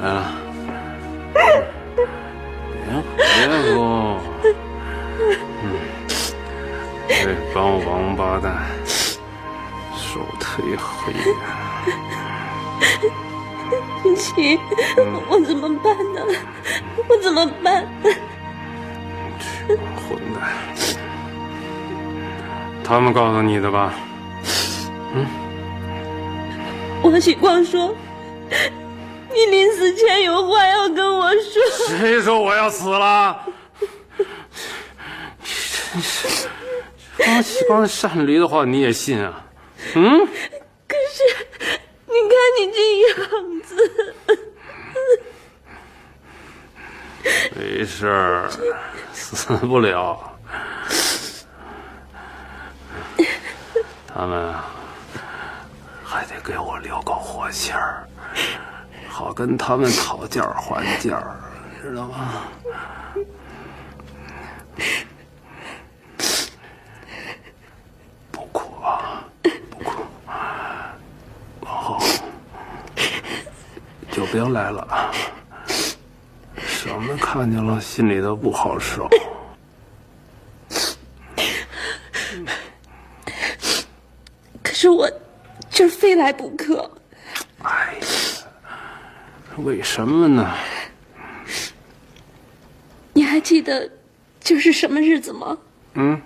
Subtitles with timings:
[0.00, 0.16] 来了，
[2.72, 2.84] 别
[3.16, 3.18] 别
[3.74, 3.76] 哭，
[5.62, 5.64] 嗯，
[7.08, 7.22] 这
[7.54, 8.46] 帮王八蛋
[9.94, 11.18] 手忒黑呀！
[14.02, 14.58] 锦旗，
[15.28, 16.18] 我怎么办呢？
[17.08, 17.86] 我怎么办？
[19.38, 20.36] 这帮混蛋，
[22.82, 23.92] 他们告诉你的吧？
[27.02, 27.94] 王喜光说，
[29.30, 31.88] 你临死前有话要跟我说。
[31.88, 33.44] 谁说我要死了？
[35.42, 35.48] 你
[35.92, 36.48] 真是，
[37.26, 39.44] 王喜光善驴的话你也信啊？
[39.94, 40.26] 嗯？
[40.86, 41.22] 可是，
[42.06, 43.74] 你看你这样子，
[47.56, 48.50] 没事儿，
[49.12, 50.38] 死不了。
[54.12, 54.70] 他们啊
[56.10, 58.04] 还得给我留个活气儿，
[59.08, 61.22] 好跟他们讨价还价，
[61.80, 62.48] 知道吗？
[68.32, 69.22] 不哭啊，
[69.70, 70.02] 不哭，
[71.60, 72.00] 往后
[74.10, 75.12] 就别来了啊。
[76.56, 79.08] 省得看见了心里头不好受。
[84.60, 85.08] 可是我
[85.70, 86.90] 这儿非来不可。
[87.62, 88.06] 哎呀，
[89.58, 90.54] 为什么呢？
[93.12, 93.90] 你还记得
[94.40, 95.56] 这是什么日子吗？
[95.94, 96.20] 嗯，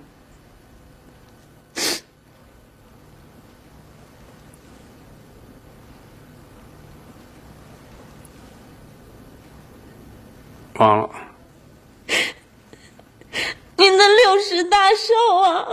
[10.75, 11.11] 忘了。
[13.77, 15.67] 您的六十大寿啊！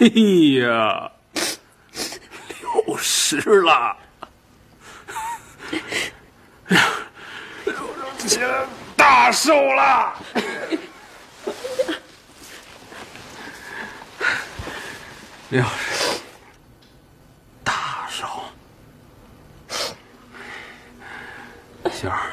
[0.00, 1.12] 哎呀，
[2.62, 3.94] 六十了，
[7.66, 7.76] 六
[8.18, 8.40] 十节
[8.96, 10.14] 大寿了。
[15.50, 16.18] 六十
[17.62, 18.26] 大寿，
[21.92, 22.30] 杏儿，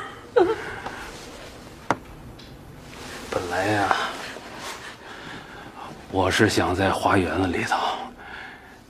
[3.30, 3.94] 本来呀、
[6.18, 7.78] 我是想在花园子里头，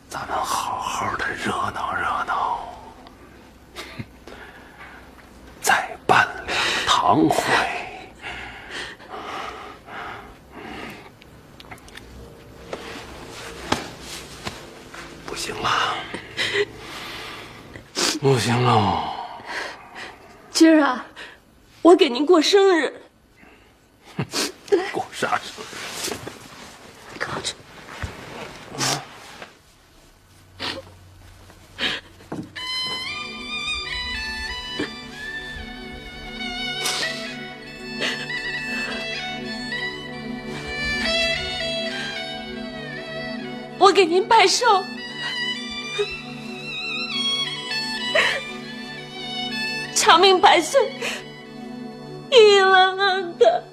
[0.07, 2.73] 咱们好好的热闹热闹，
[5.61, 7.43] 再办两堂会。
[15.25, 15.69] 不行了，
[18.21, 19.03] 不行喽！
[20.49, 21.05] 今儿啊，
[21.81, 23.01] 我给您过生日。
[24.93, 25.56] 过啥生
[44.37, 44.67] 太寿，
[49.95, 50.79] 长命百岁，
[52.29, 53.63] 一郎郎的。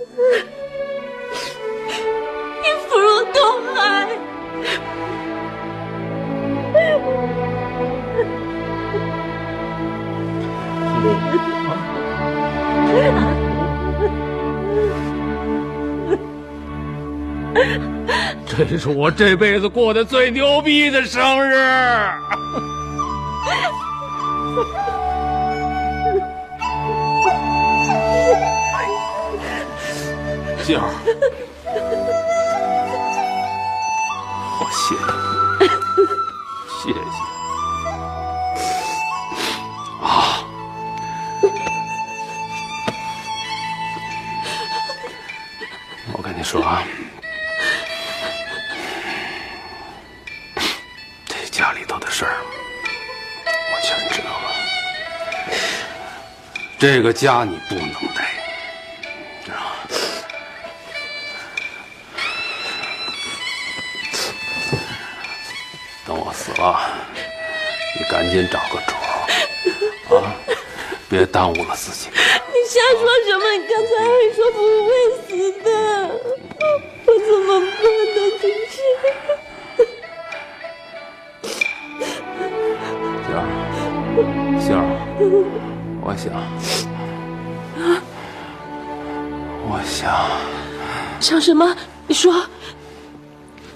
[18.56, 21.54] 这是我这辈子过的最牛逼的生日。
[30.64, 30.88] 静儿，
[34.60, 35.00] 我谢谢
[35.60, 35.68] 你，
[36.80, 36.98] 谢谢。
[40.02, 40.06] 啊，
[46.12, 46.82] 我跟你说啊，
[56.78, 58.34] 这个家你不能待，
[59.44, 59.64] 知道吗？
[66.06, 66.90] 等我死了，
[67.98, 70.36] 你赶紧找个主儿啊，
[71.08, 72.10] 别耽误了自己。
[72.10, 72.16] 你
[72.68, 73.44] 瞎说什么？
[73.56, 74.90] 你刚才还说不会
[75.26, 75.28] 死
[75.62, 75.66] 的，
[77.06, 77.82] 我怎么办
[78.14, 78.18] 呢？
[78.40, 78.74] 金七，
[83.26, 83.38] 星儿，
[84.60, 84.80] 杏儿，
[86.06, 86.34] 我想，
[89.66, 90.28] 我想，
[91.18, 91.74] 想什么？
[92.06, 92.46] 你说，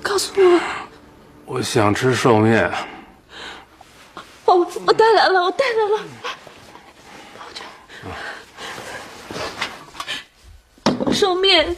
[0.02, 0.60] 告诉我。
[1.46, 2.70] 我想吃寿面。
[4.44, 6.00] 我我带来了，我带来了。
[11.14, 11.74] 寿面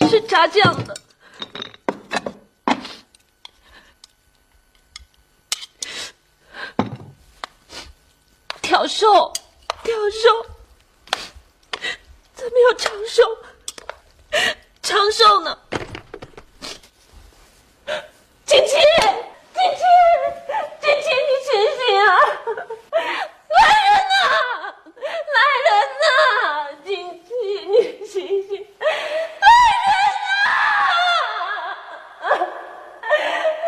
[0.00, 0.96] 是炸酱的，
[8.60, 9.32] 挑寿，
[9.82, 10.46] 吊寿，
[12.36, 13.36] 怎么要长寿？
[14.80, 15.58] 长寿呢？
[18.46, 18.78] 金七，金
[19.74, 19.82] 七，
[20.80, 22.06] 金七，你醒醒啊！
[23.50, 24.14] 来人呐！
[25.34, 25.68] 来人
[25.98, 26.06] 呐！
[26.84, 26.86] 金
[27.24, 27.34] 七，
[27.66, 28.14] 你醒
[28.46, 28.54] 醒！
[28.78, 29.44] 来
[29.82, 29.90] 人
[30.22, 30.30] 呐！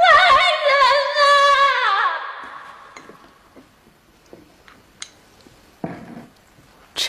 [0.01, 0.07] 来
[0.69, 0.73] 人
[1.19, 1.19] 呐！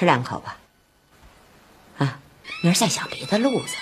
[0.05, 0.55] 吃两口吧。
[1.97, 2.19] 啊，
[2.61, 3.75] 明儿再想别的路子。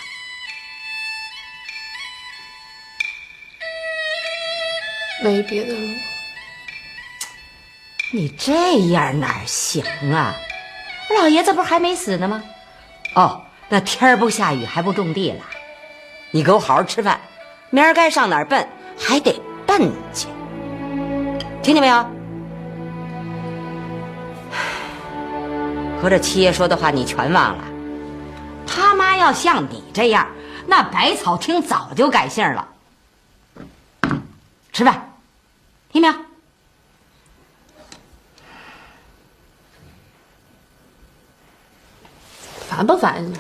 [5.22, 5.88] 没别的路。
[8.14, 9.84] 你这样哪行
[10.14, 10.34] 啊？
[11.18, 12.42] 老爷子不是还没死呢吗？
[13.16, 15.44] 哦，那天儿不下雨还不种地了。
[16.32, 17.20] 你给我好好吃饭，
[17.70, 18.66] 明儿该上哪儿奔
[18.98, 20.28] 还得奔去，
[21.62, 22.13] 听见没有？
[26.04, 27.64] 合着七爷说的话你全忘了？
[28.68, 30.28] 他妈要像你这样，
[30.68, 32.68] 那百草厅早就改姓了。
[34.74, 35.14] 吃饭，
[35.90, 36.14] 听没有？
[42.68, 43.38] 烦不烦你？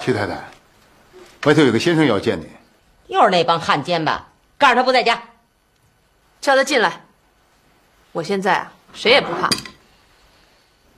[0.00, 0.42] 七太太，
[1.44, 2.48] 外头有个先生要见你。
[3.08, 4.28] 又是那帮汉奸吧？
[4.56, 5.20] 告诉他不在家。
[6.46, 7.00] 叫他进来。
[8.12, 9.50] 我现在啊，谁也不怕。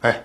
[0.02, 0.22] 哎，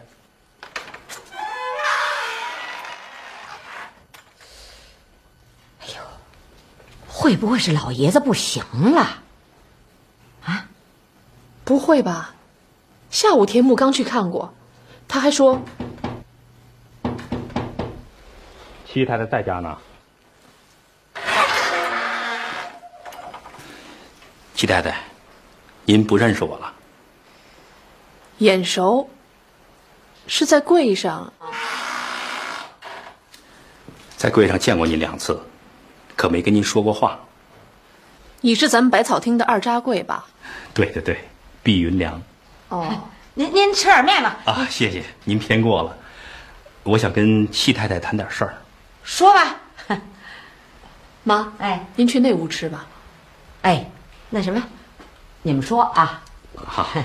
[5.80, 6.02] 哎呦
[7.08, 8.62] 会不会是老爷子不行
[8.94, 9.24] 了？
[10.44, 10.66] 啊
[11.64, 12.36] 不会吧？
[13.10, 14.54] 下午田木刚去看过，
[15.08, 15.58] 他还说
[18.86, 19.78] 七太太在家呢。
[24.54, 24.98] 七太太，
[25.86, 26.74] 您不认识我了？
[28.40, 29.10] 眼熟，
[30.28, 31.32] 是在柜上。
[34.16, 35.42] 在柜上见过您两次，
[36.16, 37.20] 可没跟您说过话。
[38.42, 40.26] 你是咱们百草厅的二扎柜吧？
[40.74, 41.20] 对对对，
[41.62, 42.22] 毕云良
[42.70, 42.90] 哦，
[43.34, 44.40] 您您吃点面吧。
[44.46, 45.98] 啊，谢谢您偏过了。
[46.84, 48.56] 我想跟戚太太谈点事儿。
[49.04, 49.56] 说吧。
[51.24, 52.86] 妈，哎您去那屋吃吧。
[53.62, 53.90] 哎，
[54.30, 54.62] 那什么，
[55.46, 56.24] 你们说啊？
[56.56, 56.88] 好，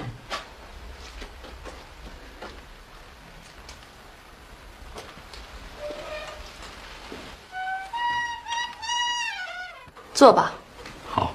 [10.14, 10.52] 坐吧。
[11.10, 11.34] 好，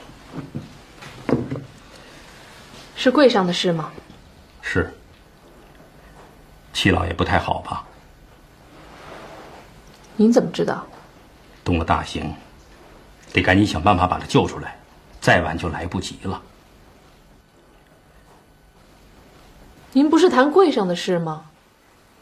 [2.96, 3.92] 是柜上的事吗？
[4.62, 4.90] 是。
[6.72, 7.84] 七老爷不太好吧？
[10.16, 10.88] 您怎么知道？
[11.66, 12.34] 动了大刑，
[13.34, 14.80] 得赶紧想办法把他救出来，
[15.20, 16.42] 再晚就来不及了。
[19.96, 21.46] 您不是谈柜上的事吗？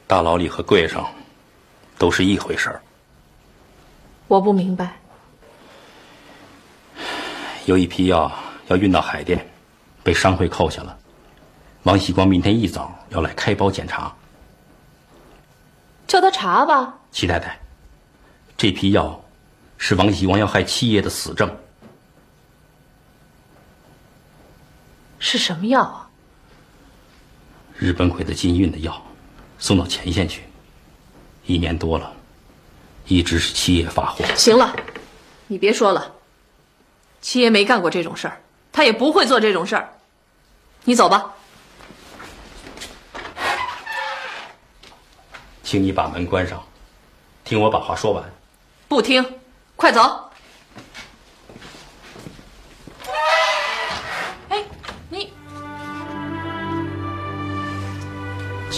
[0.06, 1.10] 大牢里和柜上
[1.98, 2.82] 都是一回事儿。
[4.28, 4.98] 我不明白。
[7.66, 8.30] 有一批药
[8.68, 9.50] 要运到海淀，
[10.04, 10.98] 被商会扣下了。
[11.84, 14.14] 王喜光明天一早要来开包检查，
[16.08, 16.94] 叫他查吧。
[17.12, 17.58] 齐太太，
[18.58, 19.24] 这批药
[19.78, 21.50] 是王喜光要害七爷的死证。
[25.20, 26.11] 是什么药啊？
[27.82, 29.04] 日本鬼子禁运的药，
[29.58, 30.44] 送到前线去，
[31.48, 32.14] 一年多了，
[33.08, 34.24] 一直是七爷发货。
[34.36, 34.72] 行了，
[35.48, 36.12] 你别说了。
[37.22, 38.40] 七爷没干过这种事儿，
[38.72, 39.90] 他也不会做这种事儿。
[40.84, 41.34] 你走吧。
[45.64, 46.64] 请你把门关上，
[47.44, 48.24] 听我把话说完。
[48.88, 49.26] 不听，
[49.76, 50.31] 快走。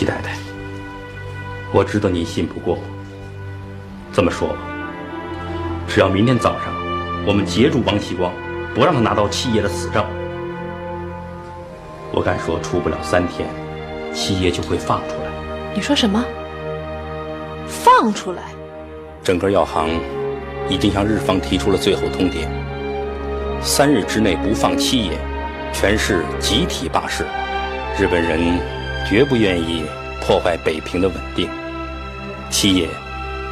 [0.04, 0.36] 齐太太，
[1.72, 2.82] 我知道你信不过我。
[4.12, 4.58] 这么说吧，
[5.88, 6.74] 只要明天早上
[7.26, 8.34] 我们截住王喜光，
[8.76, 10.06] 不让他拿到七爷的死证，
[12.12, 13.48] 我敢说，出不了三天，
[14.14, 15.32] 七爷就会放出来。
[15.74, 16.22] 你说什么？
[17.66, 18.44] 放出来？
[19.24, 19.88] 整个药行
[20.68, 22.46] 已经向日方提出了最后通牒：
[23.62, 25.18] 三日之内不放七爷，
[25.72, 27.24] 全市集体罢市。
[27.98, 28.60] 日本人
[29.06, 29.84] 绝不愿意
[30.22, 31.50] 破坏北平的稳定，
[32.50, 32.90] 七爷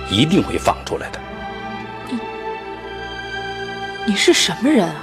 [0.10, 1.20] 一定会放出来的。
[2.10, 2.18] 你
[4.08, 4.96] 你是什么人啊？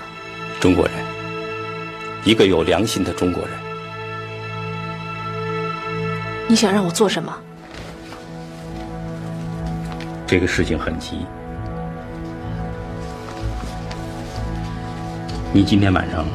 [0.58, 0.94] 中国人，
[2.24, 3.52] 一个有良心的中国人。
[6.48, 7.32] 你想让我做什么？
[10.26, 11.26] 这个事情很急，
[15.52, 16.26] 你今天晚上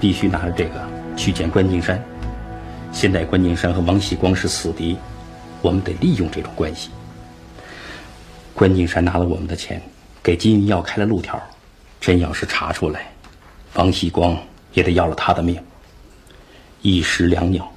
[0.00, 0.80] 必须拿着这个
[1.16, 2.02] 去见关敬山。
[2.92, 4.96] 现在关敬山和王喜光是死敌，
[5.60, 6.90] 我们得利用这种关系。
[8.54, 9.82] 关敬山拿了我们的钱，
[10.22, 11.42] 给金银药开了路条，
[12.00, 13.10] 真要是查出来，
[13.74, 14.38] 王喜光
[14.72, 15.60] 也得要了他的命。
[16.82, 17.72] 一石两鸟。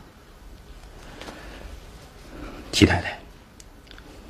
[2.72, 3.18] 齐太太，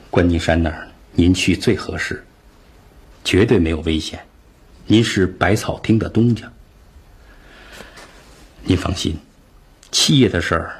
[0.10, 0.88] 关敬山那儿。
[1.18, 2.24] 您去最合适，
[3.24, 4.20] 绝对没有危险。
[4.86, 6.52] 您是百草厅的东家，
[8.64, 9.18] 您放心，
[9.98, 10.76] 七爷的事儿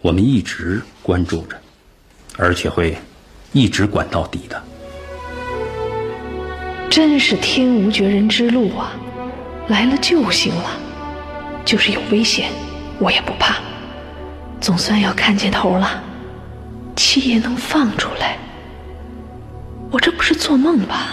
[0.00, 1.60] 我们一直关注着，
[2.36, 2.96] 而且会
[3.52, 4.62] 一直管到底的。
[6.88, 8.92] 真是天无绝人之路啊！
[9.66, 10.70] 来了就行了，
[11.64, 12.52] 就是有危险，
[13.00, 13.56] 我也不怕。
[14.60, 16.00] 总算要看见头了，
[16.94, 18.38] 七爷能放出来。
[19.90, 21.08] 我这不是做梦吧？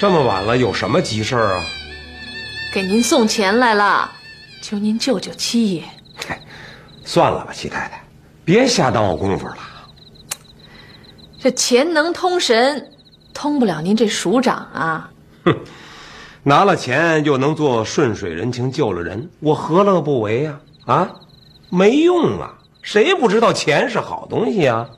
[0.00, 1.66] 这么晚了，有什么急事儿啊？
[2.72, 4.10] 给您送钱来了，
[4.60, 5.84] 求您救救七爷。
[7.04, 8.02] 算了吧，七太太，
[8.44, 9.56] 别瞎耽误工夫了。
[11.40, 12.92] 这钱能通神，
[13.32, 15.10] 通不了您这署长啊。
[15.44, 15.56] 哼，
[16.42, 20.60] 拿了钱又能做顺水人情，救了人，我何乐不为呀？
[20.84, 21.08] 啊，
[21.70, 22.54] 没用啊！
[22.82, 24.88] 谁不知道钱是好东西啊？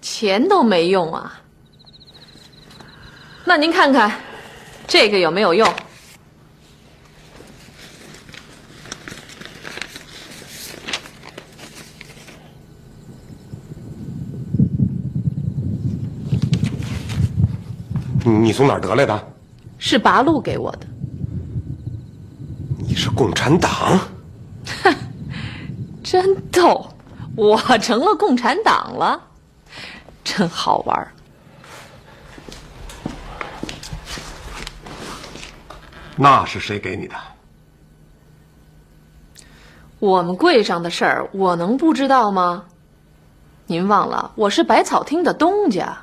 [0.00, 1.40] 钱都没用啊！
[3.44, 4.12] 那您看看，
[4.86, 5.68] 这个有没有用？
[18.24, 19.28] 你从哪儿得来的？
[19.78, 20.86] 是八路给我的。
[22.78, 23.98] 你是共产党？
[24.82, 24.94] 哼，
[26.04, 26.86] 真逗！
[27.34, 29.20] 我成了共产党了。
[30.22, 31.08] 真好玩
[36.14, 37.16] 那是谁给你的？
[39.98, 42.64] 我们柜上的事儿，我能不知道吗？
[43.66, 45.96] 您忘了，我是百草厅的东家，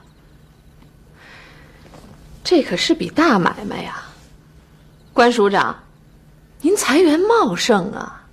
[2.50, 4.02] 这可是笔大买卖呀！
[5.14, 5.84] 关署长，
[6.62, 8.26] 您财源茂盛啊！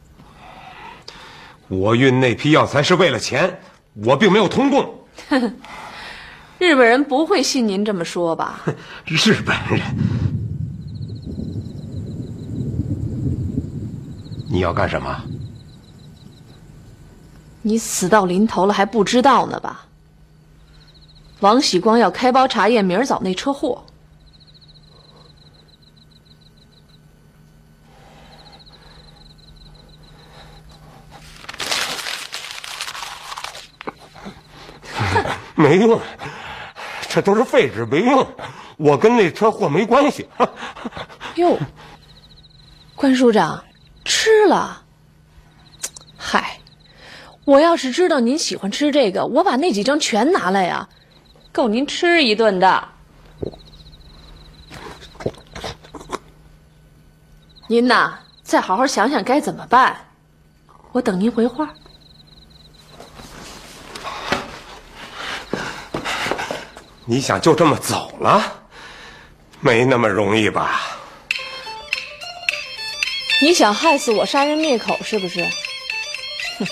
[1.68, 3.60] 我运那批药材是为了钱，
[3.92, 5.06] 我并没有通共。
[6.58, 8.64] 日本人不会信您这么说吧？
[9.04, 9.82] 日本人，
[14.50, 15.14] 你要干什么？
[17.60, 19.84] 你死到临头了还不知道呢吧？
[21.40, 23.84] 王喜光要开包查验明儿早那车祸。
[35.56, 35.98] 没用，
[37.08, 38.26] 这都是废纸，没用。
[38.76, 40.28] 我跟那车祸没关系。
[41.36, 41.58] 哟，
[42.94, 43.64] 关署长，
[44.04, 44.82] 吃了。
[46.18, 46.58] 嗨，
[47.46, 50.86] 我要是知道您喜欢吃这个，我把那几张全拿来呀，
[51.52, 52.88] 够您吃一顿的。
[57.68, 59.96] 您呐，再好好想想该怎么办。
[60.92, 61.74] 我等您回话。
[67.06, 68.64] 你想就这么走了？
[69.60, 70.98] 没那么容易吧？
[73.40, 75.44] 你想害死我，杀人灭口是不是？
[76.58, 76.66] 哼，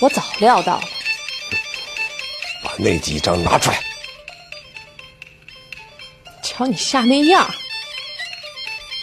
[0.00, 0.88] 我早料到了。
[2.64, 3.82] 把那几张拿出来。
[6.42, 7.48] 瞧你吓那样，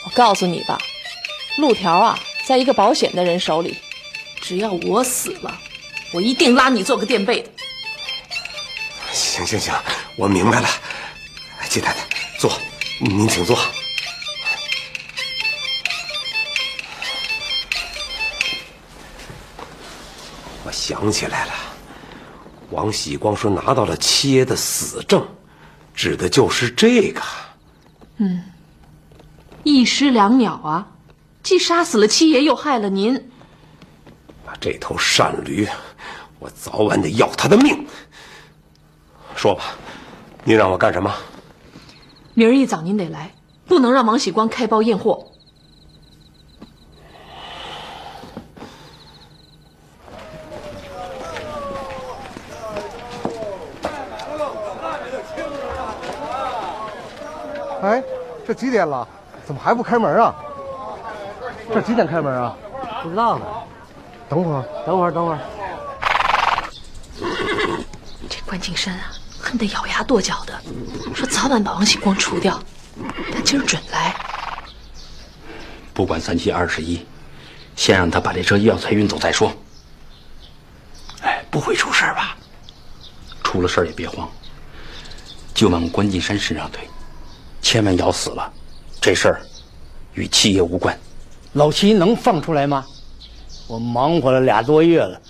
[0.05, 0.77] 我告诉你吧，
[1.57, 3.77] 路条啊，在一个保险的人手里。
[4.41, 5.57] 只要我死了，
[6.11, 7.49] 我一定拉你做个垫背的。
[9.11, 9.73] 行行行，
[10.17, 10.67] 我明白了。
[11.67, 11.99] 季太太，
[12.39, 12.51] 坐，
[13.01, 13.57] 您请坐。
[20.63, 21.53] 我想起来了，
[22.69, 25.27] 王喜光说拿到了七爷的死证，
[25.93, 27.21] 指的就是这个。
[28.17, 28.41] 嗯，
[29.63, 30.87] 一尸两鸟啊，
[31.43, 33.31] 既杀死了七爷，又害了您。
[34.61, 35.67] 这头善驴，
[36.39, 37.85] 我早晚得要他的命。
[39.35, 39.75] 说吧，
[40.47, 41.11] 你让我干什么？
[42.35, 43.31] 明儿一早您得来，
[43.65, 45.25] 不能让王喜光开包验货。
[57.81, 58.03] 哎，
[58.45, 59.07] 这几点了？
[59.45, 60.35] 怎么还不开门啊？
[61.73, 62.55] 这几点开门啊？
[63.01, 63.45] 不知道呢。
[64.29, 65.39] 等会儿，等会儿，等会儿。
[68.29, 69.11] 这关敬山啊，
[69.45, 70.59] 恨得咬牙跺脚的，
[71.13, 72.59] 说早晚把王喜光除掉。
[73.31, 74.15] 他今儿准来。
[75.93, 77.05] 不管三七二十一，
[77.75, 79.55] 先让他把这车药材运走再说。
[81.21, 82.35] 哎，不会出事吧？
[83.43, 84.27] 出了事也别慌，
[85.53, 86.81] 就往关进山身上推，
[87.61, 88.51] 千万咬死了，
[88.99, 89.41] 这事儿
[90.15, 90.97] 与七爷无关。
[91.53, 92.83] 老七能放出来吗？
[93.67, 95.21] 我忙活了俩多月了，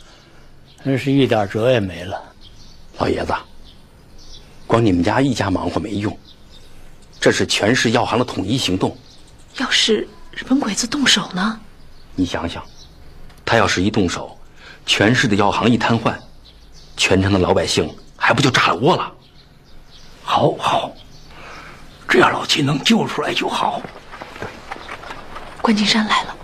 [0.84, 2.20] 真是一点辙也没了。
[2.98, 3.34] 老爷子，
[4.68, 6.18] 光你们家一家忙活没用，
[7.20, 8.98] 这是全市药行的统一行动。
[9.58, 11.60] 要是日本鬼子动手呢？
[12.16, 12.64] 你想想，
[13.46, 14.38] 他要是一动手，
[14.86, 16.16] 全市的药行一瘫痪，
[16.98, 19.12] 全城的老百姓还不就炸了窝了？
[20.24, 20.92] 好，好，
[22.08, 23.82] 只要老七能救出来就好。
[25.62, 26.36] 关敬山来了。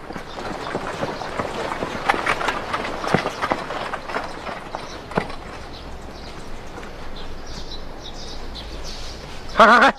[9.56, 9.94] 嗨嗨嗨！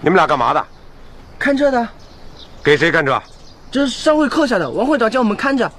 [0.00, 0.66] 你们俩干嘛的？
[1.38, 1.88] 看车的。
[2.62, 3.20] 给谁看车？
[3.70, 5.70] 这是商会扣下的，王会长叫我们看着。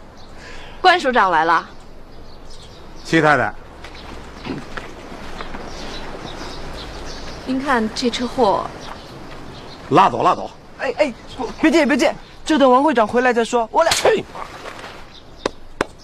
[0.81, 1.67] 关署长来了。
[3.03, 3.53] 齐太太，
[7.45, 8.65] 您看这车货。
[9.89, 10.51] 拉走，拉走。
[10.79, 11.13] 哎哎，
[11.59, 13.67] 别介，别介，就等王会长回来再说。
[13.71, 13.91] 我俩。
[13.91, 14.23] 去！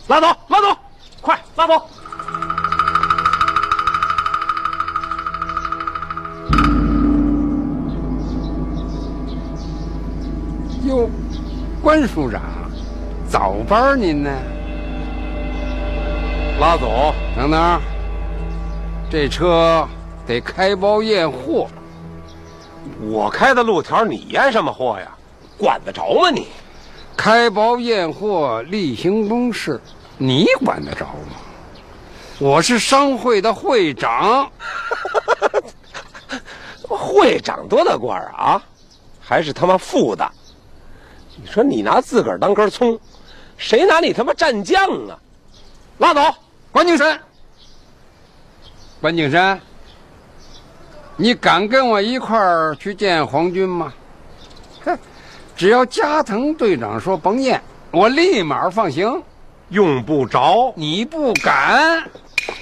[0.07, 0.77] 拉走，拉走，
[1.21, 1.89] 快拉走！
[11.85, 12.41] 关署长，
[13.29, 14.31] 早班您呢？
[16.59, 17.13] 拉走。
[17.37, 17.79] 等等，
[19.07, 19.87] 这车
[20.25, 21.67] 得开包验货。
[22.99, 25.15] 我开的路条，你验什么货呀？
[25.59, 26.47] 管得着吗你？
[27.15, 29.79] 开包验货例行公事，
[30.17, 31.37] 你管得着吗？
[32.39, 34.49] 我是商会的会长。
[36.89, 38.59] 会长多大官啊？
[39.21, 40.27] 还是他妈副的？
[41.37, 42.97] 你说你拿自个儿当根葱，
[43.57, 45.19] 谁拿你他妈蘸酱啊？
[45.97, 46.35] 拉倒，
[46.71, 47.19] 关敬山。
[49.01, 49.59] 关敬山，
[51.17, 53.93] 你敢跟我一块儿去见皇军吗？
[54.83, 54.97] 哼，
[55.55, 59.21] 只要加藤队长说甭验，我立马放行。
[59.69, 62.07] 用不着，你不敢，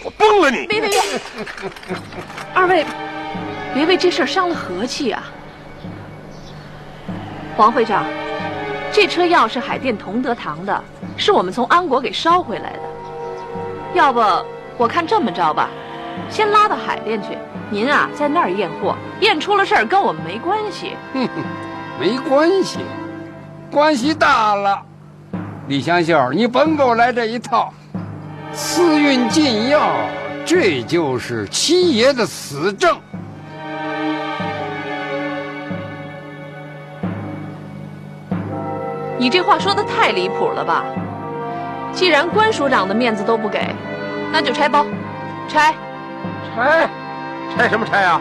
[0.06, 0.66] 我崩了你！
[0.68, 1.02] 别别别！
[2.54, 2.86] 二位，
[3.74, 5.24] 别为这事儿伤了和气啊！
[7.58, 8.06] 王会长。
[8.94, 10.84] 这车药是海淀同德堂的，
[11.18, 12.80] 是我们从安国给捎回来的。
[13.96, 14.22] 要不
[14.78, 15.68] 我看这么着吧，
[16.30, 17.30] 先拉到海淀去，
[17.72, 20.92] 您啊在那儿验货，验出了事儿跟我们没关系。
[21.12, 21.44] 哼哼，
[22.00, 22.82] 没关系，
[23.72, 24.80] 关系大了。
[25.68, 27.74] 李香秀，你甭给我来这一套，
[28.54, 29.90] 私运禁药，
[30.46, 32.96] 这就是七爷的死证。
[39.24, 40.84] 你这话说的太离谱了吧！
[41.94, 43.74] 既然关署长的面子都不给，
[44.34, 44.86] 那就拆包，
[45.48, 45.74] 拆，
[46.54, 46.90] 拆，
[47.56, 48.20] 拆什么拆啊？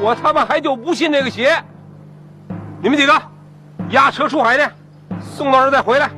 [0.00, 1.60] 我他妈还就不信这个邪！
[2.80, 3.22] 你们几个，
[3.88, 4.64] 押车出海去，
[5.20, 6.08] 送到这儿再回来。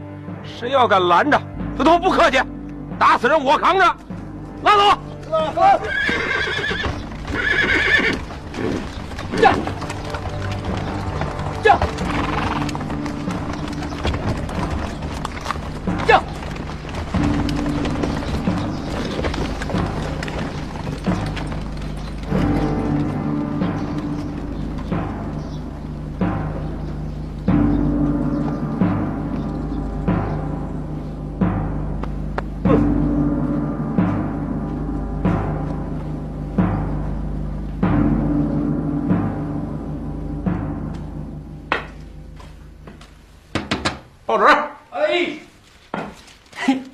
[0.45, 1.41] 谁要敢拦着，
[1.79, 2.39] 他都不客气，
[2.99, 3.97] 打死人我扛着。
[4.63, 4.83] 拉走！
[9.41, 9.53] 驾！
[9.55, 9.72] 驾！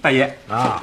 [0.08, 0.82] 大爷啊，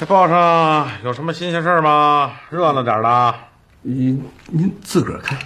[0.00, 2.32] 这报上有什么新鲜事儿吗？
[2.50, 3.34] 热闹点的。
[3.82, 5.38] 您您自个儿看。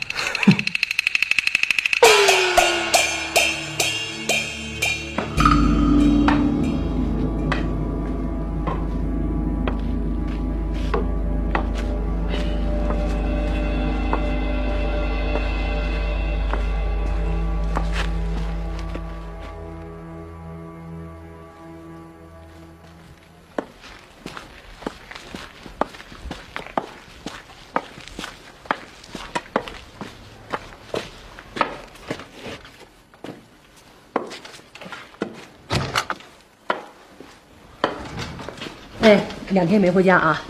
[39.50, 40.42] 两天没回家啊？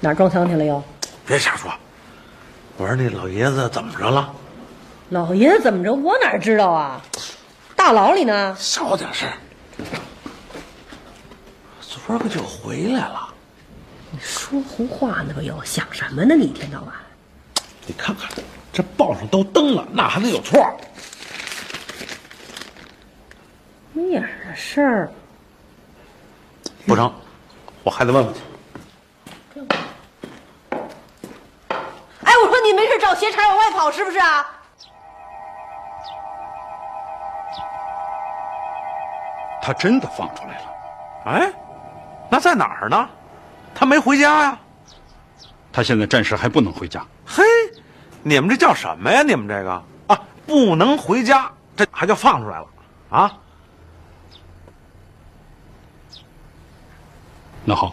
[0.00, 0.82] 哪儿撞枪去了又？
[1.26, 1.72] 别瞎说。
[2.76, 4.32] 我说那老爷子怎么着了？
[5.10, 5.92] 老爷子怎么着？
[5.92, 7.00] 我哪知道啊？
[7.74, 8.54] 大牢里呢。
[8.58, 9.28] 小点声。
[11.80, 13.28] 昨儿个就回来了。
[14.10, 15.42] 你说胡话呢吧？
[15.42, 16.36] 又想什么呢？
[16.36, 16.92] 你一天到晚。
[17.86, 18.30] 你看看，
[18.72, 20.60] 这报上都登了，那还能有错？
[23.92, 25.10] 那样的事儿，
[26.84, 27.12] 不成，
[27.86, 28.40] 我还得问问去。
[32.24, 34.44] 哎，我说你没事找鞋茬往外跑是不是啊？
[39.62, 40.64] 他真的放出来了。
[41.26, 41.52] 哎，
[42.28, 43.08] 那在哪儿呢？
[43.72, 44.58] 他没回家呀。
[45.72, 47.06] 他现在暂时还不能回家。
[47.24, 47.44] 嘿，
[48.24, 49.22] 你们这叫什么呀？
[49.22, 49.70] 你们这个
[50.08, 52.66] 啊，不能回家，这还叫放出来了
[53.10, 53.32] 啊？
[57.68, 57.92] 那好，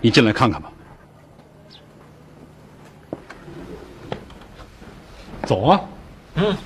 [0.00, 0.70] 你进来看看吧。
[5.44, 5.80] 走啊！
[6.36, 6.56] 嗯。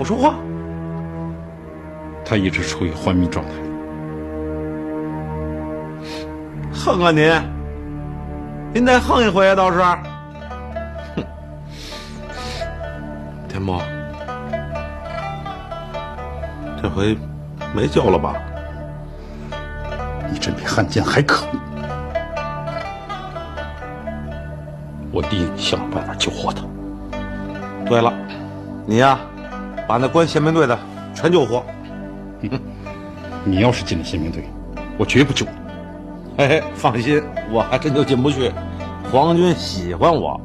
[0.00, 0.34] 不说话？
[2.24, 3.52] 他一直处于昏迷状态。
[6.72, 7.30] 横啊您！
[8.72, 9.78] 您再横一回啊，倒是。
[9.78, 11.22] 哼，
[13.46, 13.78] 田波，
[16.80, 17.14] 这回
[17.74, 18.36] 没救了吧？
[20.32, 21.60] 你真比汉奸还可恶！
[25.12, 26.62] 我弟想办法救活他。
[27.84, 28.10] 对了，
[28.86, 29.18] 你呀，
[29.90, 30.78] 把那关宪兵队的
[31.12, 31.64] 全救活。
[33.42, 34.44] 你要是进了宪兵队，
[34.96, 35.50] 我绝不救你。
[36.38, 38.52] 嘿嘿，放心，我还真就进不去。
[39.10, 40.40] 皇军喜欢我。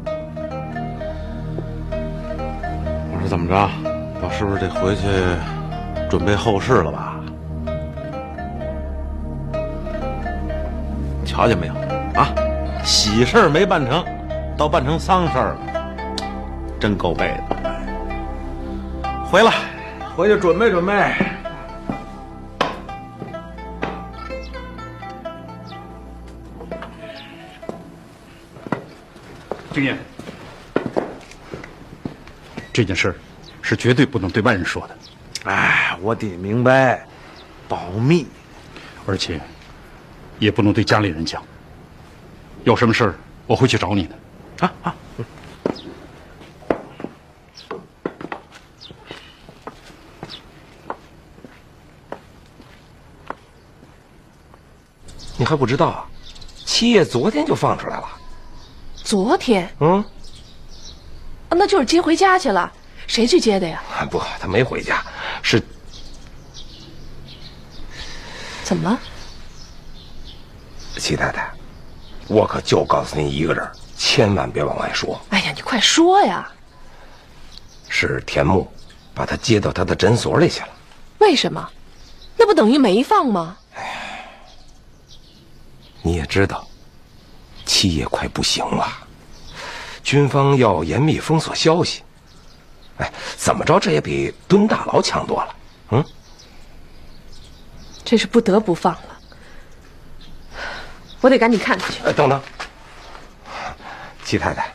[1.91, 3.69] 我说怎么着，
[4.19, 5.03] 我是不是得回去
[6.09, 7.19] 准备后事了吧？
[11.23, 11.73] 瞧见没有
[12.19, 12.33] 啊？
[12.83, 14.03] 喜事儿没办成，
[14.57, 15.59] 倒办成丧事儿了，
[16.79, 17.44] 真够背的。
[19.31, 19.51] 回来，
[20.15, 21.13] 回去准备准备。
[29.73, 29.97] 经验，
[32.71, 33.15] 这件事儿
[33.61, 34.97] 是绝对不能对外人说的。
[35.51, 37.05] 哎，我得明白，
[37.67, 38.25] 保密，
[39.05, 39.41] 而且
[40.39, 41.43] 也不能对家里人讲。
[42.63, 43.15] 有什么事儿，
[43.47, 44.15] 我会去找你的。
[44.65, 44.95] 啊啊！
[55.45, 56.07] 你还不知道啊？
[56.65, 58.09] 七爷昨天就放出来了。
[58.95, 60.03] 昨天，嗯，
[61.51, 62.73] 那就是接回家去了。
[63.05, 63.79] 谁去接的呀？
[64.09, 65.05] 不，他没回家，
[65.43, 65.61] 是
[68.63, 68.99] 怎么了？
[70.97, 71.47] 齐太太，
[72.27, 75.21] 我可就告诉您一个人，千万别往外说。
[75.29, 76.51] 哎呀，你快说呀！
[77.87, 78.67] 是田木
[79.13, 80.69] 把他接到他的诊所里去了。
[81.19, 81.69] 为什么？
[82.35, 83.55] 那不等于没放吗？
[86.05, 86.67] 你也知道，
[87.65, 88.87] 七爷快不行了，
[90.03, 92.03] 军方要严密封锁消息。
[92.97, 95.55] 哎，怎么着这也比蹲大牢强多了。
[95.89, 96.05] 嗯，
[98.03, 99.19] 这是不得不放了。
[101.21, 102.03] 我得赶紧看看去。
[102.03, 102.39] 哎，等等，
[104.23, 104.71] 七太太，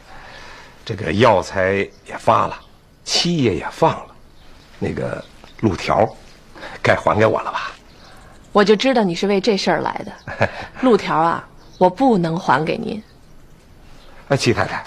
[0.84, 2.60] 这个药材也发了，
[3.04, 4.14] 七爷也放了，
[4.80, 5.24] 那个
[5.60, 6.04] 路条，
[6.82, 7.70] 该还给我了吧？
[8.52, 10.48] 我就知道你是为这事儿来的。
[10.82, 13.02] 路条啊，我不能还给您。
[14.28, 14.84] 哎，齐太太，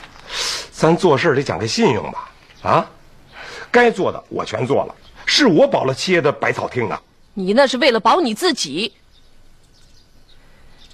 [0.72, 2.30] 咱做事得讲个信用吧？
[2.64, 2.90] 啊，
[3.72, 4.96] 该做的我全做了，
[5.26, 7.02] 是我保了七爷的百草厅啊。
[7.34, 8.94] 你那是为了保你自己。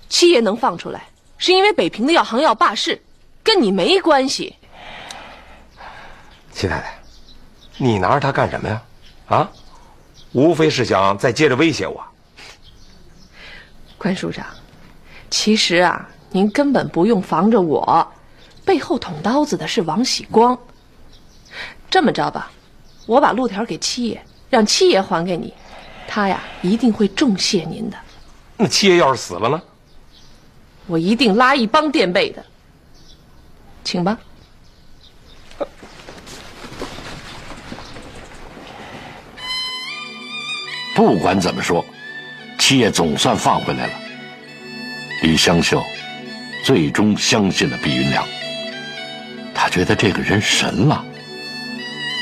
[0.07, 1.03] 七爷能放出来，
[1.37, 2.99] 是因为北平的药行要罢市，
[3.43, 4.55] 跟你没关系。
[6.51, 6.99] 齐太太，
[7.77, 8.81] 你拿着他干什么呀？
[9.27, 9.51] 啊，
[10.31, 12.03] 无非是想再接着威胁我。
[13.99, 14.45] 关署长，
[15.29, 18.07] 其实啊，您根本不用防着我，
[18.63, 20.57] 背后捅刀子的是王喜光。
[21.89, 22.49] 这么着吧，
[23.05, 25.53] 我把路条给七爷，让七爷还给你，
[26.07, 27.97] 他呀一定会重谢您的。
[28.55, 29.61] 那七爷要是死了呢？
[30.87, 32.43] 我一定拉一帮垫背的，
[33.83, 34.17] 请吧。
[40.95, 41.83] 不管怎么说，
[42.69, 43.93] 七爷总算放回来了。
[45.23, 45.83] 李香秀
[46.63, 48.23] 最终相信了毕云良，
[49.55, 51.03] 他觉得这个人神了。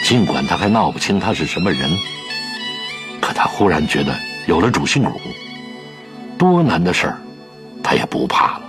[0.05, 1.91] 尽管他还闹不清他是什么人，
[3.19, 4.15] 可他忽然觉得
[4.47, 5.19] 有了主心骨，
[6.37, 7.17] 多难的事儿，
[7.83, 8.66] 他也不怕了。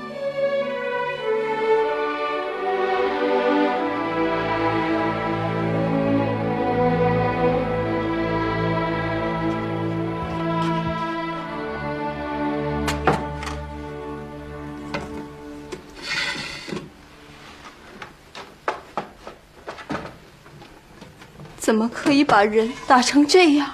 [21.69, 23.71] 怎么可以把人打成这样？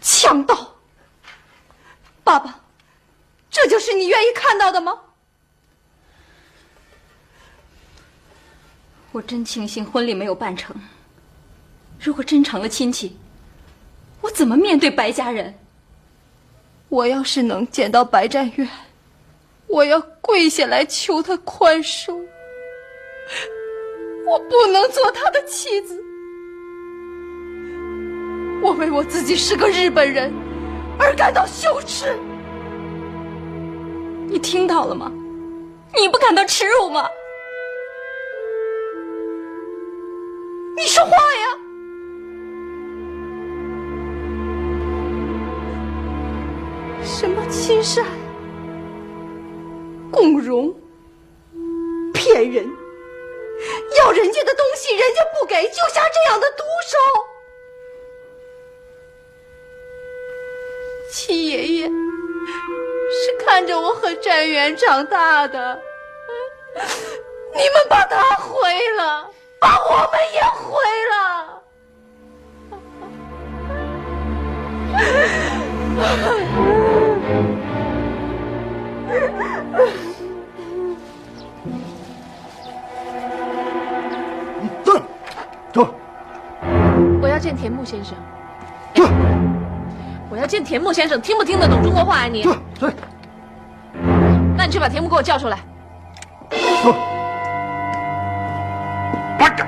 [0.00, 0.76] 强盗！
[2.22, 2.60] 爸爸，
[3.50, 4.96] 这就是你愿意看到的吗？
[9.10, 10.76] 我真庆幸婚礼没有办成。
[11.98, 13.18] 如果真成了亲戚，
[14.20, 15.58] 我怎么面对白家人？
[16.88, 18.68] 我要是能见到白占元，
[19.66, 22.24] 我要跪下来求他宽恕。
[24.26, 26.02] 我不能做他的妻子，
[28.64, 30.32] 我为我自己是个日本人
[30.98, 32.18] 而感到羞耻。
[34.26, 35.12] 你听到了吗？
[35.94, 37.06] 你不感到耻辱吗？
[40.78, 41.46] 你说话呀！
[47.02, 48.02] 什么亲善、
[50.10, 50.74] 共荣、
[52.14, 52.66] 骗人。
[53.98, 57.33] 要人家的东西，人家不给，就像这样的毒手。
[61.14, 65.80] 七爷爷是看着我和战元长大的，
[67.54, 68.58] 你们把他毁
[68.98, 71.62] 了，把我们也毁了。
[87.22, 88.16] 我要见田木先生。
[90.44, 92.42] 我见田木先生，听不听得懂中国话啊你？
[92.78, 92.92] 对。
[94.54, 95.58] 那你去把田木给我叫出来。
[99.38, 99.66] 八嘎！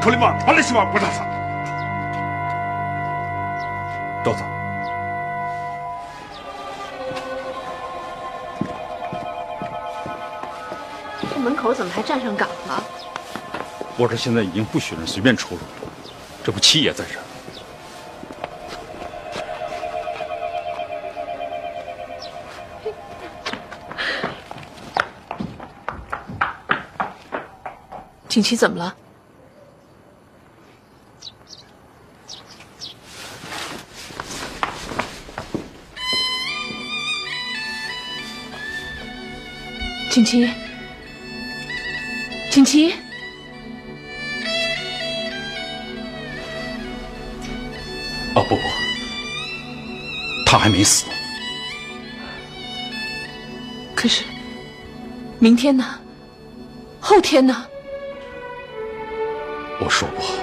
[0.00, 1.20] 克里马，把那西瓦不打死。
[4.24, 4.38] 都走。
[11.30, 12.82] 这门口怎么还站上岗了？
[13.98, 15.92] 我这现在已经不许人随便出入了，
[16.42, 17.22] 这不七爷在这儿。
[28.32, 28.96] 锦旗怎么了？
[40.10, 40.48] 锦旗，
[42.50, 42.94] 锦旗。
[48.34, 48.62] 哦不不，
[50.46, 51.04] 他还没死。
[53.94, 54.24] 可是，
[55.38, 55.84] 明天呢？
[56.98, 57.66] 后天呢？
[59.84, 60.34] 我说不好，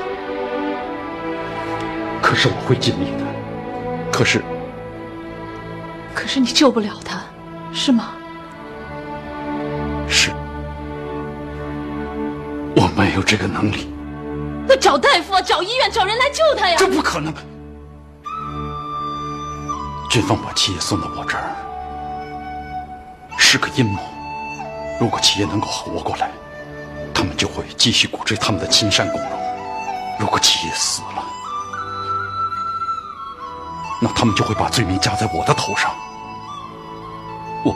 [2.21, 3.23] 可是我会尽力的。
[4.11, 4.43] 可是，
[6.13, 7.21] 可是你救不了他，
[7.71, 8.11] 是吗？
[10.09, 10.31] 是，
[12.75, 13.87] 我没有这个能力。
[14.67, 16.75] 那找大夫啊，找医院，找人来救他呀！
[16.77, 17.33] 这不可能。
[20.09, 21.55] 军方把七爷送到我这儿，
[23.37, 24.01] 是个阴谋。
[24.99, 26.29] 如果七爷能够活过来，
[27.39, 29.39] 就会继续鼓吹他们的亲善公荣。
[30.19, 31.25] 如果七爷死了，
[34.01, 35.95] 那他们就会把罪名加在我的头上。
[37.63, 37.73] 我，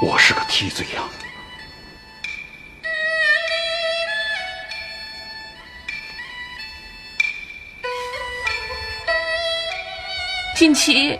[0.00, 1.02] 我是个替罪羊。
[10.54, 11.18] 金奇，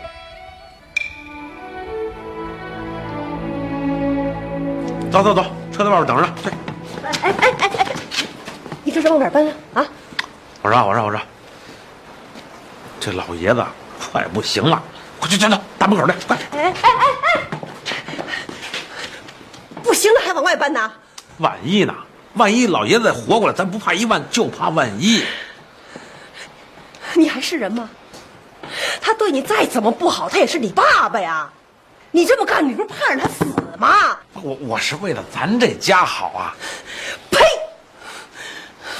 [5.11, 6.23] 走走走，车在外边等着。
[7.03, 7.87] 哎哎哎哎哎，
[8.85, 9.83] 你这是往哪儿奔啊？
[9.83, 9.87] 啊？
[10.63, 11.21] 我说我说我说，
[13.01, 13.65] 这老爷子
[13.99, 14.81] 快不行了，
[15.19, 16.37] 快去去去，大门口去，快！
[16.53, 17.41] 哎哎哎哎，
[19.83, 20.93] 不行了还往外搬呢？
[21.39, 21.93] 万一呢？
[22.35, 25.25] 万一老爷子再活过来，咱不怕一万，就怕万一。
[27.15, 27.91] 你还是人吗？
[29.01, 31.51] 他对你再怎么不好，他也是你爸爸呀！
[32.13, 33.45] 你这么干，你不是盼着他死
[33.77, 34.17] 吗？
[34.43, 36.55] 我我是为了咱这家好啊！
[37.31, 37.39] 呸！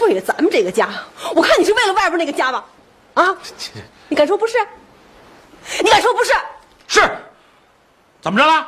[0.05, 0.89] 为了咱们这个家，
[1.35, 2.65] 我看你是为了外边那个家吧？
[3.15, 3.37] 啊？
[4.09, 4.57] 你敢说不是？
[5.83, 6.33] 你敢说不是？
[6.89, 7.17] 是。
[8.21, 8.67] 怎么着了？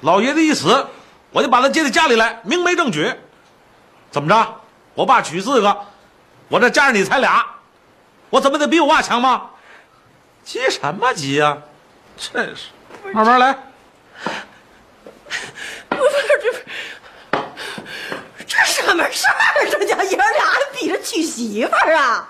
[0.00, 0.86] 老爷子一死，
[1.30, 3.12] 我就把他接到家里来，明媒正娶。
[4.10, 4.60] 怎么着？
[4.94, 5.86] 我爸娶四个，
[6.48, 7.44] 我这加上你才俩。
[8.30, 9.50] 我怎么得比我爸强吗？
[10.44, 11.58] 急什么急呀？
[12.16, 12.68] 真是，
[13.12, 13.56] 慢慢来。
[15.88, 17.36] 不是这，
[18.46, 19.68] 这什么事儿？
[19.70, 22.28] 这叫爷俩还比着娶媳妇儿啊？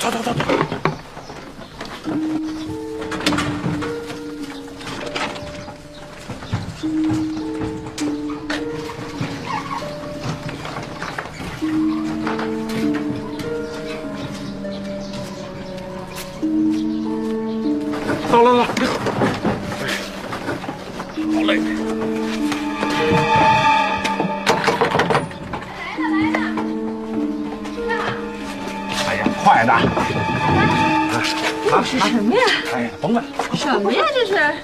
[0.00, 0.32] 走走走走。
[0.34, 0.65] 走
[29.46, 29.72] 快的！
[31.70, 32.40] 这是什么呀？
[32.74, 33.24] 哎呀，甭问。
[33.54, 34.02] 什么呀？
[34.12, 34.54] 这是？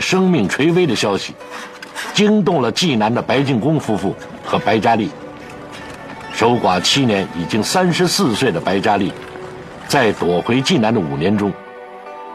[0.00, 1.34] 生命垂危的消息，
[2.14, 5.10] 惊动了济南的白敬公夫妇和白佳丽。
[6.32, 9.12] 守寡七年，已经三十四岁的白佳丽，
[9.86, 11.52] 在躲回济南的五年中，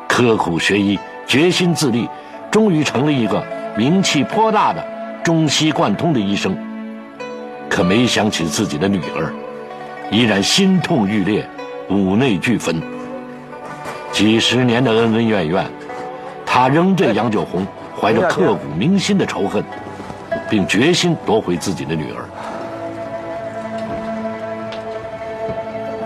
[0.08, 2.08] 刻苦学医，决心自立，
[2.52, 3.44] 终于成了一个
[3.76, 4.86] 名气颇大的
[5.24, 6.56] 中西贯通的医生。
[7.68, 9.34] 可没想起自己的女儿，
[10.12, 11.48] 依然心痛欲裂，
[11.90, 12.80] 五内俱焚。
[14.12, 15.66] 几十年的恩恩怨怨。
[16.56, 17.68] 他仍对杨九红
[18.00, 19.62] 怀着刻骨铭心的仇恨，
[20.50, 22.24] 并决心夺回自己的女儿。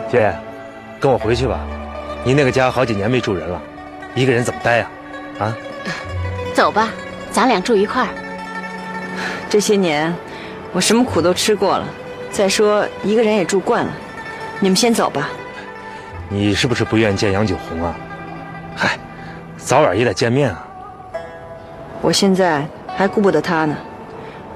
[0.09, 0.33] 姐，
[0.99, 1.59] 跟我回去吧，
[2.23, 3.61] 您那个家好几年没住人了，
[4.15, 4.89] 一个人怎么待呀？
[5.37, 5.55] 啊？
[6.55, 6.89] 走吧，
[7.29, 8.09] 咱俩住一块儿。
[9.47, 10.11] 这些年，
[10.73, 11.85] 我什么苦都吃过了，
[12.31, 13.91] 再说一个人也住惯了，
[14.59, 15.29] 你们先走吧。
[16.27, 17.95] 你是不是不愿见杨九红啊？
[18.75, 18.97] 嗨。
[19.69, 20.65] 早晚也得见面啊！
[22.01, 23.75] 我现在还顾不得他呢，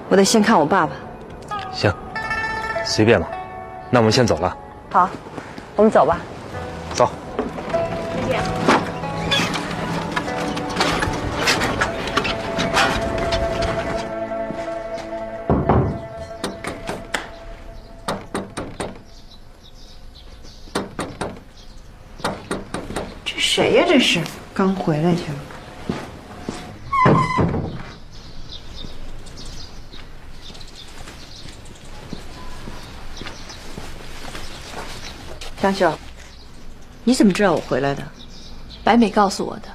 [0.10, 0.94] 我得先看我爸爸。
[1.72, 1.94] 行，
[2.84, 3.28] 随便吧。
[3.92, 4.58] 那我们先走了。
[4.90, 5.08] 好，
[5.76, 6.18] 我们走吧。
[6.96, 7.12] 走。
[8.12, 8.40] 再见。
[24.54, 25.40] 刚回来去了。
[35.60, 35.98] 张秀，
[37.04, 38.04] 你怎么知道我回来的？
[38.84, 39.70] 白美告诉我的。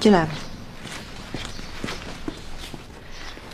[0.00, 0.32] 进来吧。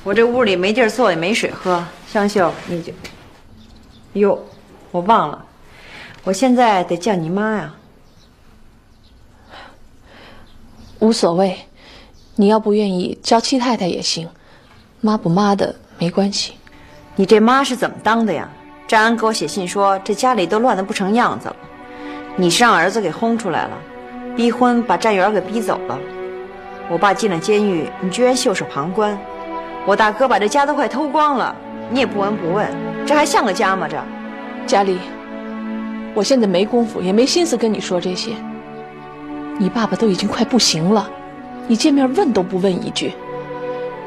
[0.03, 1.85] 我这屋里没地儿坐，也没水喝。
[2.11, 2.93] 香秀，你就……
[4.15, 4.43] 哟，
[4.91, 5.45] 我忘了，
[6.25, 7.75] 我现在得叫你妈呀。
[11.01, 11.57] 无所谓，
[12.37, 14.29] 你要不愿意叫七太太也行，
[15.01, 16.55] 妈不妈的没关系。
[17.17, 18.49] 你这妈是怎么当的呀？
[18.87, 21.57] 张安给我写信说，这家里都乱得不成样子了。
[22.37, 23.79] 你是让儿子给轰出来了，
[24.37, 25.99] 逼婚把站元给逼走了。
[26.91, 29.19] 我爸进了监狱，你居然袖手旁观。
[29.87, 31.55] 我大哥把这家都快偷光了，
[31.91, 32.69] 你也不闻不问，
[33.07, 33.87] 这还像个家吗？
[33.89, 34.03] 这，
[34.67, 34.99] 佳丽，
[36.15, 38.33] 我现在没工夫，也没心思跟你说这些。
[39.59, 41.09] 你爸爸都已经快不行了，
[41.69, 43.13] 你见面问都不问一句，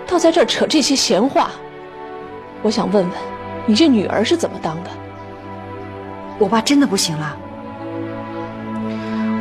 [0.06, 1.52] 倒在这儿扯这些闲话。
[2.62, 3.14] 我想问问，
[3.66, 4.90] 你这女儿是怎么当的？
[6.38, 7.38] 我爸真的不行了。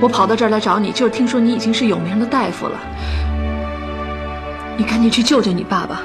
[0.01, 2.79] 我跑到这儿来找你，就是听说你已经是有名的大夫了。
[4.77, 6.03] 你赶紧去救救你爸爸。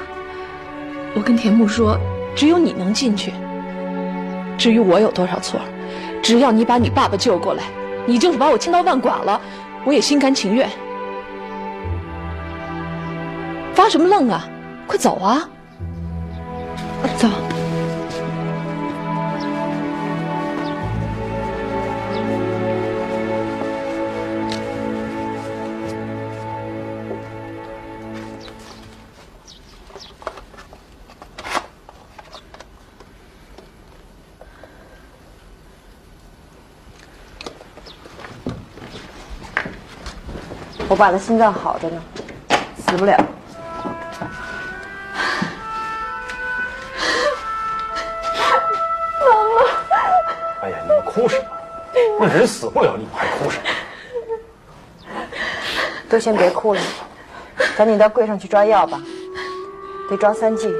[1.14, 1.98] 我跟田木说，
[2.34, 3.32] 只有你能进去。
[4.56, 5.60] 至于我有多少错，
[6.22, 7.64] 只要你把你爸爸救过来，
[8.06, 9.40] 你就是把我千刀万剐了，
[9.84, 10.68] 我也心甘情愿。
[13.74, 14.48] 发什么愣啊？
[14.86, 15.48] 快走啊！
[17.16, 17.28] 走。
[40.92, 42.02] 我爸的心脏好着呢，
[42.86, 43.16] 死不了。
[49.18, 49.62] 妈妈，
[50.60, 51.44] 哎呀，你们哭什么？
[52.20, 53.64] 那人死不了，你们还哭什么？
[56.10, 56.80] 都先别哭了，
[57.74, 59.00] 赶紧到柜上去抓药吧，
[60.10, 60.70] 得抓三剂。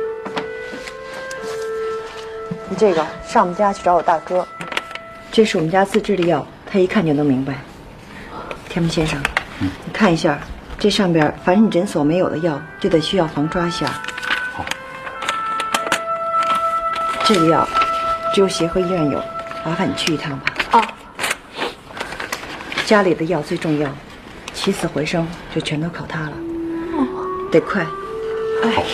[2.69, 4.47] 你这个上我们家去找我大哥，
[5.31, 7.55] 这是我们家自制的药，他一看就能明白。
[8.69, 9.19] 田木先生，
[9.63, 10.39] 你看一下，
[10.79, 13.87] 这上边凡是你诊所没有的药，就得去药房抓一下。
[14.53, 14.65] 好。
[17.25, 17.69] 这个药
[18.35, 19.23] 只有协和医院有，
[19.65, 20.53] 麻烦你去一趟吧。
[20.73, 20.83] 哦。
[22.85, 23.89] 家里的药最重要，
[24.53, 26.33] 起死回生就全都靠它了。
[26.95, 27.07] 哦
[27.53, 27.87] 得快。
[28.65, 28.85] 哎，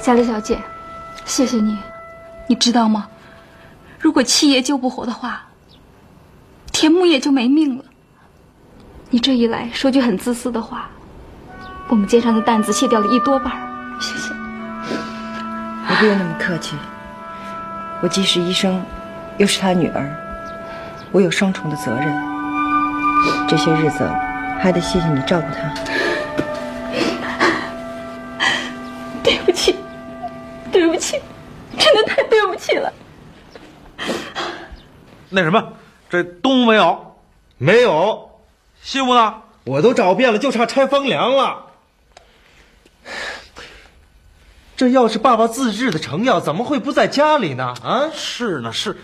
[0.00, 0.58] 佳丽小姐，
[1.24, 1.78] 谢谢你。
[2.46, 3.08] 你知道吗？
[3.98, 5.44] 如果七爷救不活的话，
[6.80, 7.84] 田木也就没命了。
[9.10, 10.88] 你这一来，说句很自私的话，
[11.88, 13.52] 我们肩上的担子卸掉了一多半
[14.00, 14.32] 谢谢。
[15.88, 16.76] 你不用那么客气。
[18.00, 18.80] 我既是医生，
[19.38, 20.08] 又是他女儿，
[21.10, 22.16] 我有双重的责任。
[23.48, 24.08] 这些日子
[24.60, 25.74] 还得谢谢你照顾他。
[29.24, 29.74] 对不起，
[30.70, 31.20] 对不起，
[31.76, 32.92] 真的太对不起了。
[35.28, 35.60] 那什么，
[36.10, 37.16] 这东没有，
[37.58, 38.30] 没有，
[38.82, 39.42] 西屋呢？
[39.64, 41.66] 我都找遍了，就差拆方梁了。
[44.76, 47.74] 这要是爸爸自制的成药，怎么会不在家里呢？
[47.82, 48.96] 啊，是呢，是。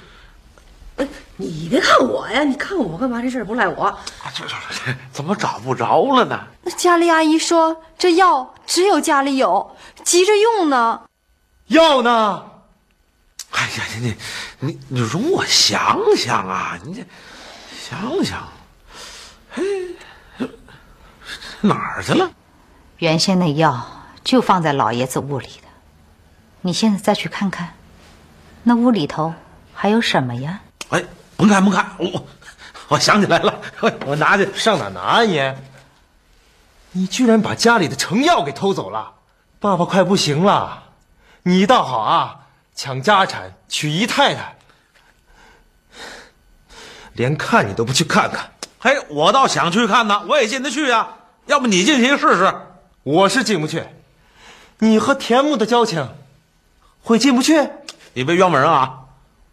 [0.97, 3.21] 哎，你别看我呀，你看我干嘛？
[3.21, 3.85] 这事儿不赖我。
[3.85, 3.99] 啊
[4.33, 6.41] 这这这怎么找不着了呢？
[6.63, 11.03] 那佳丽阿姨说这药只有家里有，急着用呢。
[11.67, 12.45] 药呢？
[13.55, 14.17] 哎呀，你
[14.59, 16.77] 你你容我想想啊！
[16.85, 17.05] 你这
[17.89, 18.49] 想想，
[19.55, 19.63] 哎，
[21.61, 22.29] 哪儿去了？
[22.99, 25.69] 原先那药就放在老爷子屋里的，
[26.63, 27.75] 你现在再去看看，
[28.65, 29.33] 那屋里头
[29.73, 30.61] 还有什么呀？
[30.89, 31.05] 哎，
[31.37, 32.27] 甭看甭看，我
[32.89, 33.61] 我想起来了，
[34.05, 34.53] 我拿去。
[34.55, 35.55] 上哪拿啊你？
[36.91, 39.15] 你居然把家里的成药给偷走了！
[39.61, 40.85] 爸爸快不行了，
[41.45, 42.41] 你倒好啊！
[42.75, 44.57] 抢家产，娶姨太太，
[47.13, 48.51] 连看你都不去看看。
[48.81, 51.17] 嘿，我倒想去看呢，我也进得去啊。
[51.47, 52.53] 要不你进去试试？
[53.03, 53.85] 我是进不去。
[54.79, 56.09] 你和田木的交情，
[57.03, 57.69] 会进不去？
[58.13, 59.01] 你别冤枉人啊！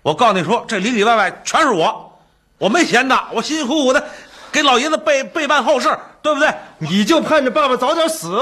[0.02, 2.20] 我告诉你说，这里里外外全是我，
[2.58, 4.04] 我没闲的，我辛辛苦苦的
[4.52, 6.52] 给老爷子备备办后事，对不对？
[6.80, 8.42] 你就盼着爸爸早点死。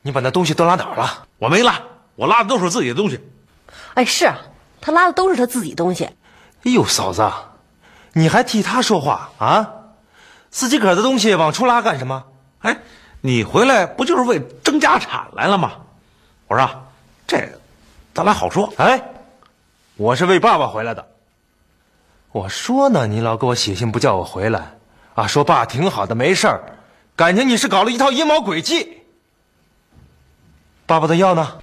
[0.00, 1.26] 你把那东西都拉哪儿了？
[1.38, 1.78] 我没拉，
[2.16, 3.20] 我拉的都是自己的东西。
[3.94, 4.38] 哎，是啊，
[4.80, 6.04] 他拉的都是他自己东西。
[6.04, 7.30] 哎呦，嫂子，
[8.12, 9.70] 你还替他说话啊？
[10.50, 12.24] 自己个儿的东西往出拉干什么？
[12.60, 12.78] 哎，
[13.20, 15.72] 你回来不就是为争家产来了吗？
[16.46, 16.68] 我说，
[17.26, 17.58] 这个
[18.14, 18.72] 咱俩好说。
[18.76, 19.02] 哎，
[19.96, 21.08] 我是为爸爸回来的。
[22.30, 24.74] 我说呢，你老给我写信不叫我回来，
[25.14, 26.60] 啊，说爸挺好的，没事儿，
[27.16, 29.02] 感情你是搞了一套阴谋诡计。
[30.86, 31.58] 爸爸的药呢？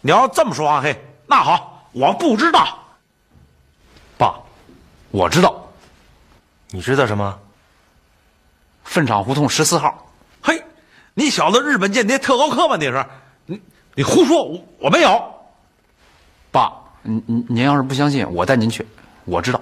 [0.00, 2.78] 你要这么说啊，嘿，那好，我不知道。
[4.16, 4.34] 爸，
[5.10, 5.68] 我知道。
[6.68, 7.38] 你知道什么？
[8.84, 10.06] 粪场胡同十四号。
[10.42, 10.62] 嘿，
[11.14, 12.76] 你小子日本间谍特高科吧？
[12.76, 13.06] 你是？
[13.46, 13.60] 你
[13.94, 15.34] 你胡说，我我没有。
[16.50, 16.72] 爸，
[17.02, 18.86] 您您您要是不相信，我带您去，
[19.24, 19.60] 我知道。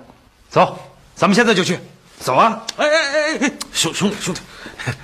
[0.48, 0.78] 走，
[1.14, 1.78] 咱们现在就去。
[2.18, 2.62] 走啊！
[2.76, 4.40] 哎哎哎哎，兄兄弟兄弟，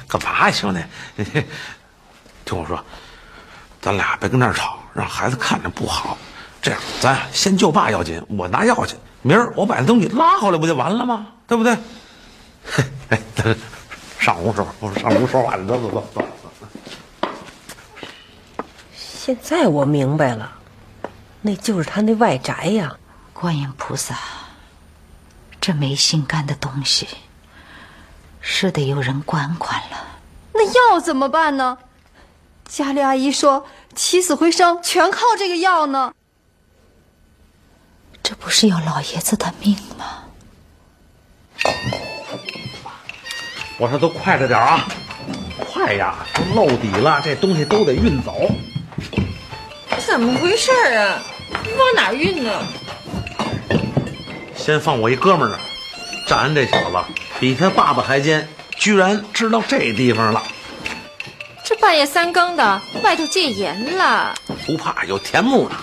[0.07, 0.81] 干嘛呀，兄弟？
[2.45, 2.85] 听我说，
[3.81, 6.17] 咱俩别跟那儿吵，让孩子看着不好。
[6.69, 8.95] 这样，咱先救爸要紧，我拿药去。
[9.23, 11.27] 明儿我把那东西拉回来，不就完了吗？
[11.47, 11.77] 对不对？
[13.09, 13.19] 哎，
[14.19, 16.67] 上屋说，不是上屋说话去，走走走走走。
[18.95, 20.53] 现在我明白了，
[21.41, 22.95] 那就是他那外宅呀。
[23.33, 24.17] 观音菩萨，
[25.61, 27.07] 这没心肝的东西，
[28.41, 30.19] 是得有人管管了。
[30.53, 31.79] 那药怎么办呢？
[32.67, 33.65] 家里阿姨说
[33.95, 36.13] 起死回生全靠这个药呢。
[38.29, 40.25] 这不是要老爷子的命吗？
[43.79, 44.87] 我说都快着点啊！
[45.59, 48.51] 快呀，都漏底了，这东西都得运走。
[50.07, 51.23] 怎么回事啊？
[51.55, 52.53] 往哪运呢？
[54.55, 55.61] 先放我一哥们儿那儿。
[56.27, 56.99] 占安这小子
[57.41, 60.43] 比他爸爸还奸，居然知道这地方了。
[61.65, 64.35] 这半夜三更的，外头戒严了。
[64.67, 65.77] 不怕，有田木呢。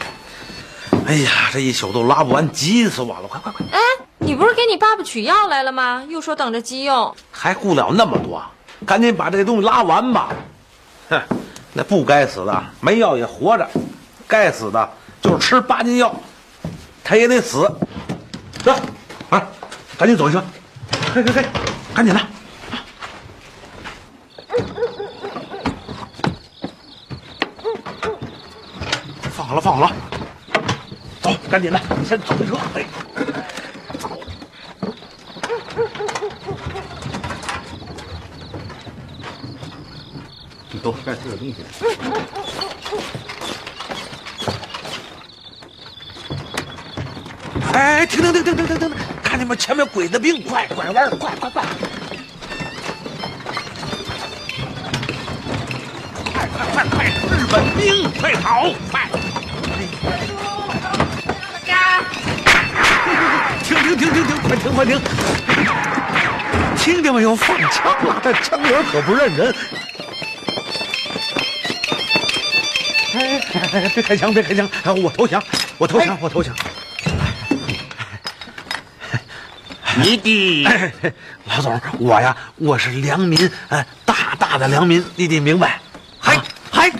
[1.07, 3.27] 哎呀，这一宿都拉不完，急死我了！
[3.27, 3.65] 快快快！
[3.71, 3.79] 哎，
[4.17, 6.03] 你不是给你爸爸取药来了吗？
[6.09, 8.43] 又说等着急用，还顾了那么多？
[8.85, 10.29] 赶紧把这东西拉完吧！
[11.09, 11.21] 哼，
[11.73, 13.69] 那不该死的没药也活着，
[14.27, 14.89] 该死的
[15.21, 16.13] 就是吃八斤药，
[17.03, 17.71] 他也得死。
[18.63, 18.73] 走，
[19.29, 19.47] 啊，
[19.97, 20.43] 赶紧走一圈！
[21.13, 21.45] 嘿嘿嘿，
[21.93, 22.21] 赶紧的！
[29.31, 29.91] 放好了，放好了。
[31.25, 32.55] 走，赶紧的，先走车。
[32.75, 32.85] 哎，
[40.69, 41.55] 你都该吃点东西。
[47.73, 48.91] 哎，停停停停停停停！
[49.23, 49.55] 看见没？
[49.55, 51.63] 前面鬼子兵，快拐弯，快快快！
[56.31, 57.05] 快快快快！
[57.07, 58.71] 日本兵，快跑！
[58.91, 59.09] 快！
[64.05, 64.37] 停停停！
[64.43, 65.01] 快停快停！
[66.77, 67.35] 听见没有？
[67.35, 68.19] 放枪了！
[68.23, 69.55] 这枪眼可不认人。
[73.15, 73.91] 哎哎哎！
[73.95, 74.33] 别开枪！
[74.33, 74.69] 别开枪！
[75.01, 75.41] 我投降！
[75.77, 76.17] 我投降！
[76.21, 76.53] 我投降！
[79.97, 80.67] 你的
[81.45, 85.79] 老总，我呀，我是良民，哎，大大的良民，你得明白。
[86.19, 86.37] 还
[86.69, 86.93] 还，哎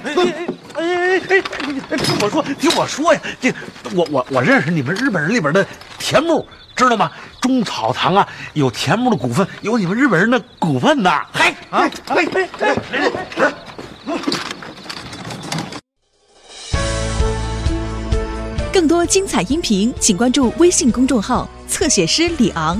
[0.76, 3.53] 哎哎，听我说，听我说呀，这
[3.93, 5.66] 我我我认识你们日本人里边的
[5.99, 7.09] 田木，知道吗？
[7.41, 11.26] 中草堂啊，有田木的股份，有你们日本人的股份呐。
[11.32, 12.76] 嗨啊，哎哎哎！
[18.73, 22.78] 更多精彩音频，请关注微信公众号“侧写师李昂”。